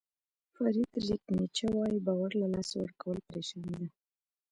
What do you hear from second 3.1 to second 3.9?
پریشاني ده.